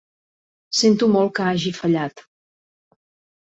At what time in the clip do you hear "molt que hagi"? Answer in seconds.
1.17-1.75